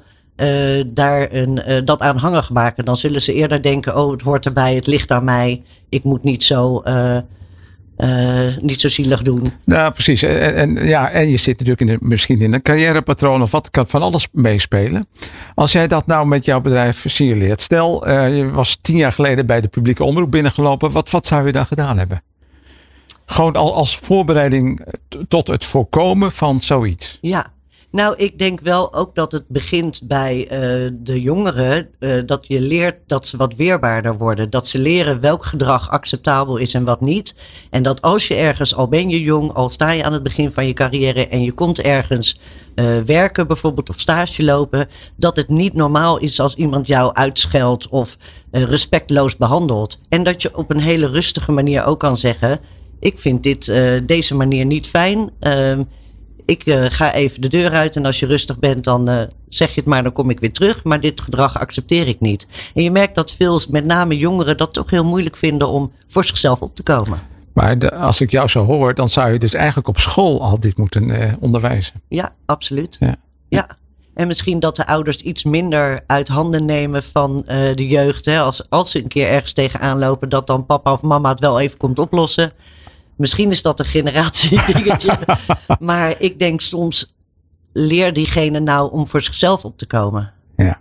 [0.86, 2.84] daar een, dat aanhangig maken.
[2.84, 5.62] Dan zullen ze eerder denken, oh het hoort erbij, het ligt aan mij.
[5.88, 7.16] Ik moet niet zo uh,
[8.60, 9.52] niet zo zielig doen.
[9.64, 10.22] Nou, precies.
[10.22, 13.70] En, en, ja, en je zit natuurlijk in de, misschien in een carrièrepatroon of wat
[13.70, 15.06] kan van alles meespelen.
[15.54, 17.60] Als jij dat nou met jouw bedrijf signaleert.
[17.60, 20.90] Stel, uh, je was tien jaar geleden bij de publieke omroep binnengelopen.
[20.90, 22.22] Wat, wat zou je dan gedaan hebben?
[23.26, 24.86] Gewoon al als voorbereiding
[25.28, 27.18] tot het voorkomen van zoiets.
[27.20, 27.52] Ja,
[27.90, 31.88] nou, ik denk wel ook dat het begint bij uh, de jongeren.
[31.98, 34.50] Uh, dat je leert dat ze wat weerbaarder worden.
[34.50, 37.34] Dat ze leren welk gedrag acceptabel is en wat niet.
[37.70, 40.50] En dat als je ergens, al ben je jong, al sta je aan het begin
[40.50, 42.38] van je carrière en je komt ergens
[42.74, 44.88] uh, werken bijvoorbeeld of stage lopen.
[45.16, 48.16] Dat het niet normaal is als iemand jou uitscheldt of
[48.50, 50.00] respectloos behandelt.
[50.08, 52.60] En dat je op een hele rustige manier ook kan zeggen.
[53.00, 53.72] Ik vind dit,
[54.06, 55.30] deze manier niet fijn.
[55.40, 55.82] Ehm,
[56.48, 59.74] ik uh, ga even de deur uit en als je rustig bent, dan uh, zeg
[59.74, 60.84] je het maar, dan kom ik weer terug.
[60.84, 62.46] Maar dit gedrag accepteer ik niet.
[62.74, 66.24] En je merkt dat veel, met name jongeren, dat toch heel moeilijk vinden om voor
[66.24, 67.18] zichzelf op te komen.
[67.52, 70.60] Maar de, als ik jou zo hoor, dan zou je dus eigenlijk op school al
[70.60, 72.02] dit moeten uh, onderwijzen.
[72.08, 72.96] Ja, absoluut.
[73.00, 73.16] Ja.
[73.48, 73.68] ja.
[74.14, 77.36] En misschien dat de ouders iets minder uit handen nemen van
[77.74, 78.24] de jeugd.
[78.24, 78.40] Hè?
[78.40, 81.60] Als, als ze een keer ergens tegenaan lopen, dat dan papa of mama het wel
[81.60, 82.52] even komt oplossen.
[83.18, 85.18] Misschien is dat een generatie dingetje.
[85.80, 87.14] maar ik denk soms
[87.72, 90.32] leer diegene nou om voor zichzelf op te komen.
[90.56, 90.80] Ja.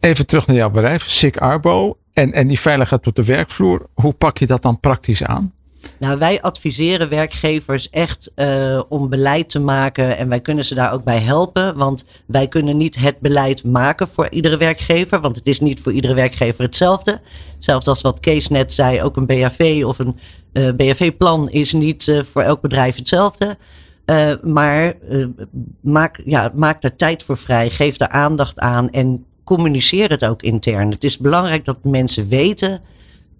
[0.00, 1.98] Even terug naar jouw bedrijf, SIC Arbo.
[2.12, 3.86] En, en die veiligheid op de werkvloer.
[3.94, 5.52] Hoe pak je dat dan praktisch aan?
[5.98, 10.92] Nou, wij adviseren werkgevers echt uh, om beleid te maken en wij kunnen ze daar
[10.92, 11.76] ook bij helpen.
[11.76, 15.92] Want wij kunnen niet het beleid maken voor iedere werkgever, want het is niet voor
[15.92, 17.20] iedere werkgever hetzelfde.
[17.58, 20.18] Zelfs als wat Kees net zei, ook een BHV of een
[20.52, 23.56] uh, BHV-plan is niet uh, voor elk bedrijf hetzelfde.
[24.42, 24.94] Maar
[25.80, 30.42] maak, ja, maak daar tijd voor vrij, geef daar aandacht aan en communiceer het ook
[30.42, 30.90] intern.
[30.90, 32.80] Het is belangrijk dat mensen weten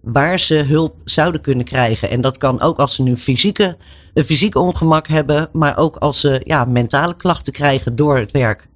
[0.03, 2.11] waar ze hulp zouden kunnen krijgen.
[2.11, 3.77] En dat kan ook als ze nu fysieke,
[4.15, 8.69] een fysiek ongemak hebben, maar ook als ze ja, mentale klachten krijgen door het werk.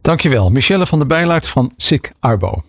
[0.00, 2.62] Dankjewel, Michelle van der Bijlaert van SIC Arbo.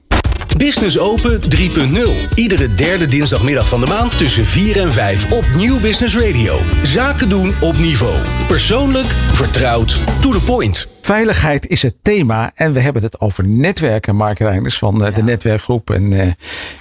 [0.58, 2.34] Business Open 3.0.
[2.36, 6.60] Iedere derde dinsdagmiddag van de maand tussen 4 en 5 op Nieuw Business Radio.
[6.84, 8.16] Zaken doen op niveau.
[8.48, 10.88] Persoonlijk, vertrouwd, to the point.
[11.02, 15.24] Veiligheid is het thema en we hebben het over netwerken, Mark Reinders van eh, de
[15.24, 16.32] netwerkgroep en uh,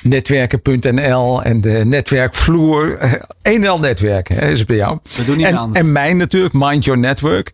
[0.03, 3.03] netwerken.nl en de netwerkvloer.
[3.03, 3.13] Uh,
[3.43, 4.99] een en al netwerken is het bij jou.
[5.17, 5.85] We doen niet en, anders.
[5.85, 7.53] en mijn natuurlijk, Mind Your Network.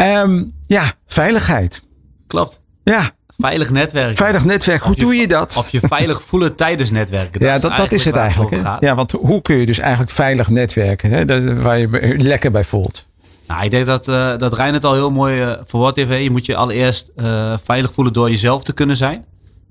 [0.00, 1.82] Um, ja, veiligheid.
[2.26, 2.62] Klopt.
[2.84, 4.16] Ja, Veilig netwerken.
[4.16, 5.56] Veilig netwerk, hoe doe je dat?
[5.56, 7.40] Of je veilig voelen tijdens netwerken.
[7.40, 8.80] Dat ja, is dat, dat is het eigenlijk.
[8.80, 11.24] Ja, want hoe kun je dus eigenlijk veilig netwerken, hè?
[11.24, 13.06] Dat- waar je lekker bij voelt?
[13.46, 16.08] Nou, ik denk dat, eh dat Rijn het al heel mooi eh verwoord heeft.
[16.08, 16.14] hè.
[16.14, 19.24] Je moet je allereerst eh, veilig voelen door jezelf te kunnen zijn.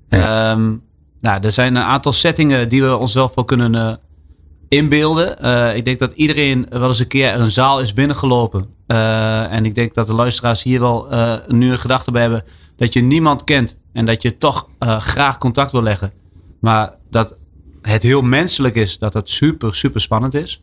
[0.08, 0.72] Ehm,
[1.20, 3.98] nou, er zijn een aantal settingen die we ons wel voor kunnen
[4.68, 5.44] inbeelden.
[5.76, 8.66] Ik denk dat iedereen wel eens een keer een zaal is binnengelopen.
[9.50, 11.06] En ik denk dat de luisteraars hier wel
[11.48, 12.44] nu een gedachte bij hebben.
[12.84, 16.12] Dat je niemand kent en dat je toch eh, graag contact wil leggen.
[16.60, 17.38] Maar dat
[17.80, 20.62] het heel menselijk is dat het super, super spannend is.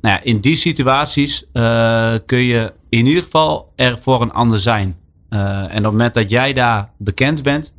[0.00, 4.58] Nou ja, in die situaties eh, kun je in ieder geval er voor een ander
[4.58, 4.96] zijn.
[5.28, 7.74] Eh, en op het moment dat jij daar bekend bent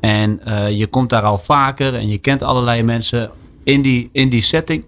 [0.00, 0.40] en
[0.76, 3.30] je komt daar al vaker en je kent allerlei mensen
[3.64, 4.84] in die, in die setting,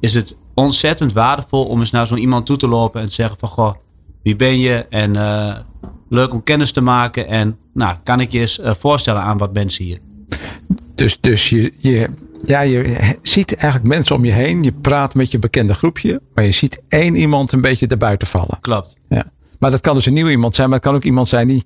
[0.00, 3.38] is het ontzettend waardevol om eens naar zo'n iemand toe te lopen en te zeggen
[3.38, 3.74] van goh,
[4.22, 4.86] wie ben je?
[4.88, 5.16] En
[6.10, 9.52] leuk om kennis te maken en nou, kan ik je eens eh, voorstellen aan wat
[9.52, 9.98] mensen hier.
[10.94, 12.08] Dus, dus je, je,
[12.44, 14.62] ja, je ziet eigenlijk mensen om je heen.
[14.62, 16.20] Je praat met je bekende groepje.
[16.34, 18.58] Maar je ziet één iemand een beetje erbuiten vallen.
[18.60, 18.96] Klopt.
[19.08, 19.24] Ja.
[19.58, 20.68] Maar dat kan dus een nieuw iemand zijn.
[20.68, 21.64] Maar het kan ook iemand zijn die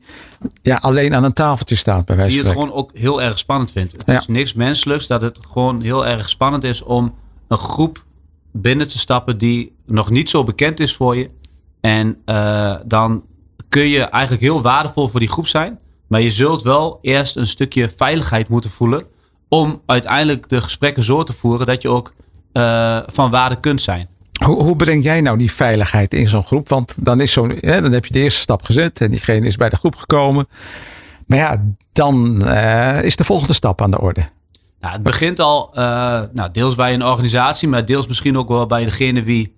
[0.63, 2.05] ja, alleen aan een tafeltje staat.
[2.05, 3.93] Bij wijze die het gewoon ook heel erg spannend vindt.
[3.93, 4.19] Het Ja.
[4.19, 7.15] is niks menselijks dat het gewoon heel erg spannend is om
[7.49, 8.05] een groep
[8.53, 11.31] binnen te stappen die nog niet zo bekend is voor je.
[11.81, 13.25] En eh, dan
[13.75, 15.81] kun je eigenlijk heel waardevol voor die groep zijn.
[16.07, 19.05] Maar je zult wel eerst een stukje veiligheid moeten voelen.
[19.49, 22.15] Om uiteindelijk de gesprekken zo te voeren dat je ook
[22.53, 24.09] eh, van waarde kunt zijn.
[24.45, 26.69] Hoe, hoe breng jij nou die veiligheid in zo'n groep?
[26.69, 29.01] Want dan, is zo'n, hè, dan heb je de eerste stap gezet.
[29.01, 30.49] En diegene is bij de groep gekomen.
[31.27, 34.25] Maar ja, dan eh, is de volgende stap aan de orde.
[34.81, 35.83] Nou, het begint al eh,
[36.33, 39.57] nou, deels bij een organisatie, maar deels misschien ook wel bij degene wie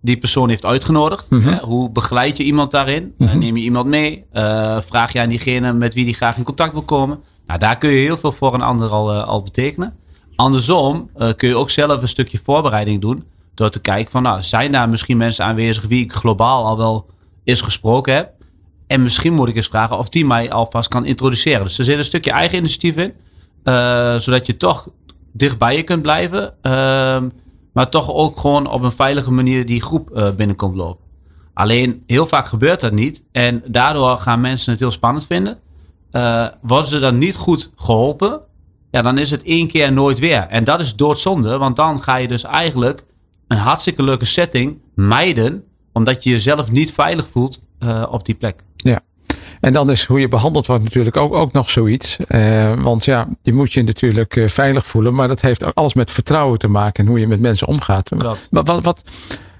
[0.00, 1.30] die persoon heeft uitgenodigd.
[1.30, 1.48] Mhm.
[1.48, 3.14] Hè, hoe begeleid je iemand daarin?
[3.18, 4.24] Eh, neem je iemand mee?
[4.32, 7.20] Eh, vraag je aan diegene met wie die graag in contact wil komen?
[7.46, 9.96] Nou, daar kun je heel veel voor een ander al, eh, al betekenen.
[10.36, 13.24] Andersom kun je ook zelf een stukje voorbereiding doen.
[13.54, 17.06] Door te kijken van, nou, zijn daar misschien mensen aanwezig wie ik globaal al wel
[17.44, 18.32] eens gesproken heb?
[18.86, 21.64] En misschien moet ik eens vragen of die mij alvast kan introduceren.
[21.64, 23.12] Dus er zit een stukje eigen initiatief in.
[24.20, 24.88] zodat je toch
[25.32, 26.54] dicht bij je kunt blijven.
[27.78, 31.04] Maar toch ook gewoon op een veilige manier die groep eh, binnenkomt lopen.
[31.54, 33.24] Alleen heel vaak gebeurt dat niet.
[33.32, 35.58] En daardoor gaan mensen het heel spannend vinden.
[36.10, 38.40] Eh, worden ze dan niet goed geholpen?
[38.90, 40.40] Ja, dan is het één keer nooit weer.
[40.40, 41.58] En dat is doodzonde.
[41.58, 43.04] Want dan ga je dus eigenlijk
[43.48, 45.64] een hartstikke leuke setting mijden.
[45.92, 48.64] Omdat je jezelf niet veilig voelt eh, op die plek.
[49.60, 52.16] En dan is hoe je behandeld wordt natuurlijk ook, ook nog zoiets.
[52.28, 55.14] Eh, want ja, die moet je natuurlijk eh, veilig voelen.
[55.14, 57.04] Maar dat heeft ook alles met vertrouwen te maken.
[57.04, 58.08] En hoe je met mensen omgaat.
[58.18, 58.48] Klopt.
[58.50, 59.02] Wat, wat, wat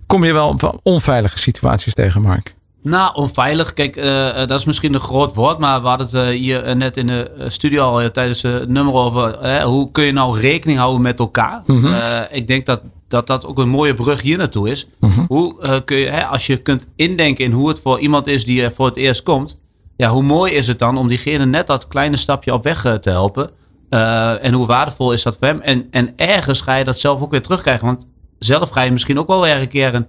[0.06, 2.56] kom je wel van onveilige situaties tegen, Mark?
[2.82, 3.72] Nou, onveilig.
[3.72, 5.58] Kijk, eh, dat is misschien een groot woord.
[5.58, 9.62] Maar we hadden het hier net in de studio al tijdens het nummer over.
[9.62, 11.62] hoe kun je nou rekening houden met elkaar?
[11.66, 14.88] Eh, ik denk dat, dat dat ook een mooie brug hier naartoe is.
[15.28, 18.62] Hoe eh, kun je, als je kunt indenken in hoe het voor iemand is die
[18.62, 19.58] er voor het eerst komt.
[19.98, 22.94] Ja, hoe mooi is het dan om diegene net dat kleine stapje op weg eh,
[22.94, 23.50] te helpen?
[23.88, 25.60] Eh, en hoe waardevol is dat voor hem?
[25.60, 27.86] En, en ergens ga je dat zelf ook weer terugkrijgen.
[27.86, 28.08] Want
[28.38, 30.06] zelf ga je misschien ook wel weer een keer een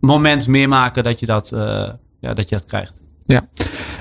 [0.00, 1.88] moment meemaken dat je dat, eh,
[2.20, 3.02] ja, dat, je dat krijgt.
[3.26, 3.48] Ja.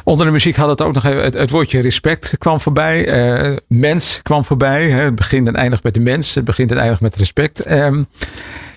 [0.03, 3.59] Onder de muziek had het ook nog even, het, woordje respect kwam voorbij.
[3.67, 4.89] mens kwam voorbij.
[4.89, 5.01] Hè.
[5.01, 6.35] Het begint en eindigt met de mens.
[6.35, 7.63] Het begint en eindigt met respect.
[7.63, 8.03] Ehm,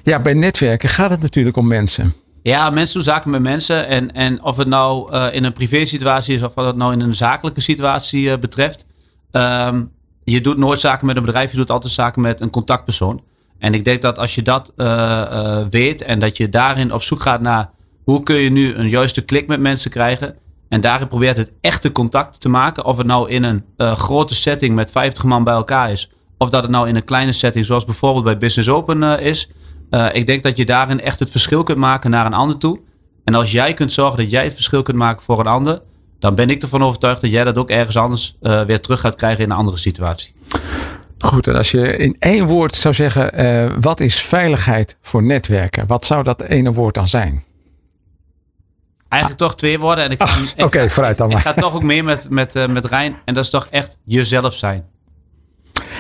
[0.03, 2.15] ja, bij netwerken gaat het natuurlijk om mensen.
[2.43, 3.87] Ja, mensen doen zaken met mensen.
[3.87, 6.93] En, en of het nou eh, in een privé situatie is of wat het nou
[6.93, 8.87] in een zakelijke situatie eh, betreft.
[9.31, 9.85] Ehm,
[10.25, 13.23] je doet nooit zaken met een bedrijf, je doet altijd zaken met een contactpersoon.
[13.59, 17.23] En ik denk dat als je dat eh, weet en dat je daarin op zoek
[17.23, 17.71] gaat naar
[18.05, 20.37] hoe kun je nu een juiste klik met mensen krijgen.
[20.69, 22.85] En daarin probeert het echte contact te maken.
[22.85, 23.65] Of het nou in een
[23.97, 26.11] grote setting met 50 man bij elkaar is.
[26.39, 29.49] Of dat het nou in een kleine setting zoals bijvoorbeeld bij Business Open is.
[29.95, 32.81] Uh, ik denk dat je daarin echt het verschil kunt maken naar een ander toe.
[33.25, 35.83] En als jij kunt zorgen dat jij het verschil kunt maken voor een ander,
[36.19, 39.15] dan ben ik ervan overtuigd dat jij dat ook ergens anders uh, weer terug gaat
[39.15, 40.35] krijgen in een andere situatie.
[41.19, 45.87] Goed, en als je in één woord zou zeggen, uh, wat is veiligheid voor netwerken?
[45.87, 47.45] Wat zou dat ene woord dan zijn?
[49.09, 50.05] Eigenlijk toch twee woorden.
[50.05, 51.43] En ik, Ah, ik- Oké, vooruit dan ik maar.
[51.43, 53.17] ga toch ook mee met, met, eh, met Rijn.
[53.25, 54.85] En dat is toch echt jezelf zijn.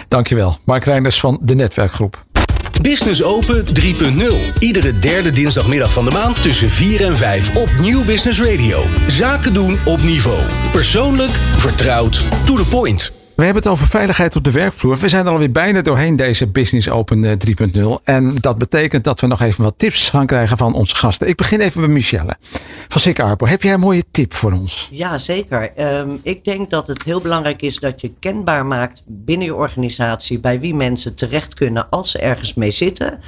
[0.09, 0.59] Dankjewel.
[0.64, 2.24] Mark Reinders van de Netwerkgroep.
[2.83, 4.59] Business Open 3.0.
[4.59, 8.85] Iedere derde dinsdagmiddag van de maand tussen 4 en 5 op Nieuw Business Radio.
[9.07, 10.40] Zaken doen op niveau.
[10.73, 13.21] Persoonlijk, vertrouwd, to the point.
[13.37, 14.97] We hebben het over veiligheid op de werkvloer.
[14.97, 17.37] We zijn er alweer bijna doorheen deze Business Open eh,
[17.75, 18.03] 3.0.
[18.05, 21.29] En dat betekent dat we nog even wat tips gaan krijgen van onze gasten.
[21.29, 22.37] Ik begin even bij Michelle
[22.88, 23.47] van Sik Arpo.
[23.47, 24.88] Heb jij een mooie tip voor ons?
[24.92, 25.73] Ja, zeker.
[25.75, 30.40] Ehm, ik denk dat het heel belangrijk is dat je kenbaar maakt binnen je organisatie
[30.40, 33.21] bij wie mensen terecht kunnen als ze ergens mee zitten.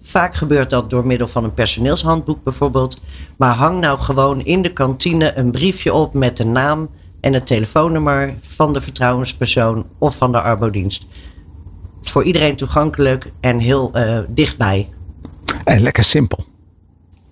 [0.00, 3.02] Vaak gebeurt dat door middel van een personeelshandboek bijvoorbeeld.
[3.36, 6.88] Maar hang nou gewoon in de kantine een briefje op met de naam
[7.22, 11.06] en het telefoonnummer van de vertrouwenspersoon of van de arbodienst.
[12.00, 14.88] Voor iedereen toegankelijk en heel eh, dichtbij.
[15.64, 16.44] En lekker simpel.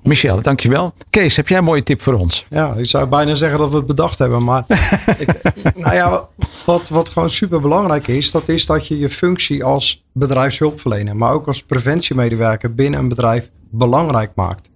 [0.02, 0.94] Michelle, dankjewel.
[1.10, 2.46] Kees, heb jij een mooie tip voor ons?
[2.50, 4.44] Ja, ik zou bijna zeggen dat we het bedacht hebben.
[4.44, 4.64] Maar
[5.18, 5.42] ik,
[5.76, 6.28] nou ja,
[6.66, 11.32] wat, wat gewoon super belangrijk is, dat is dat je je functie als bedrijfshulpverlener, maar
[11.32, 14.70] ook als preventiemedewerker binnen een bedrijf belangrijk maakt.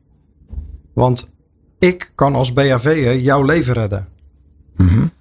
[0.95, 1.31] Want
[1.79, 4.09] ik kan als BHV'er jouw leven redden.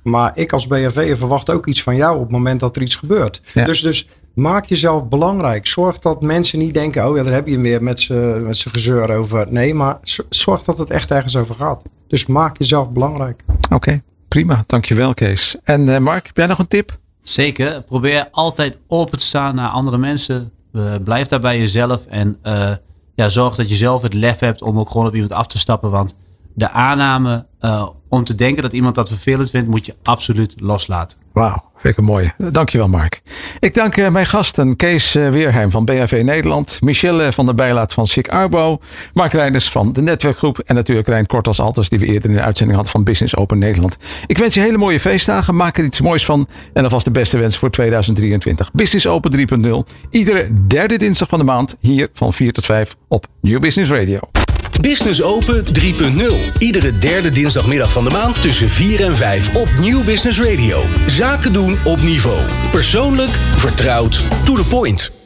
[0.04, 2.96] Maar ik als BHV'er verwacht ook iets van jou op het moment dat er iets
[2.96, 3.42] gebeurt.
[3.54, 3.66] Ja.
[3.66, 5.68] Dus, dus maak jezelf belangrijk.
[5.68, 8.58] Zorg dat mensen niet denken, oh ja, daar heb je hem weer met z'n met
[8.58, 9.48] z'n gezeur over.
[9.50, 9.98] Nee, maar
[10.30, 11.82] zorg dat het echt ergens over gaat.
[12.08, 13.44] Dus maak jezelf belangrijk.
[13.72, 14.63] Oké, prima.
[14.68, 15.56] Dankjewel Kees.
[15.63, 16.98] En eh, Mark, heb jij nog een tip?
[17.22, 17.82] Zeker.
[17.82, 20.52] Probeer altijd open te staan naar andere mensen.
[20.74, 22.06] Eh, blijf daar bij jezelf.
[22.06, 22.72] En eh,
[23.16, 25.58] ja, zorg dat je zelf het lef hebt om ook gewoon op iemand af te
[25.58, 25.89] stappen.
[25.89, 26.16] Want
[26.54, 31.18] de aanname eh, om te denken dat iemand dat vervelend vindt, moet je absoluut loslaten.
[31.34, 32.34] Wauw, vind ik een mooie.
[32.38, 33.22] Dankjewel Mark.
[33.60, 37.94] Ik dank eh, mijn gasten Kees eh, Weerheim van BHV Nederland, Michelle van der Bijlaat
[37.94, 38.80] van SIC Arbo,
[39.13, 42.36] Mark Reinders van de Netwerkgroep en natuurlijk Rijn Kort als Alters die we eerder in
[42.36, 43.98] de uitzending hadden van Business Open Nederland.
[44.28, 47.38] Ik wens je hele mooie feestdagen, maak er iets moois van en alvast de beste
[47.38, 48.72] wens voor 2023.
[48.72, 53.28] Business Open 3.0, iedere derde dinsdag van de maand hier van 4 tot 5 op
[53.42, 54.20] Nieuw Business Radio.
[54.81, 56.57] Business Open 3.0.
[56.57, 60.83] Iedere derde dinsdagmiddag van de maand tussen 4 en 5 op Nieuw Business Radio.
[61.07, 62.41] Zaken doen op niveau.
[62.71, 65.22] Persoonlijk, vertrouwd, to the point.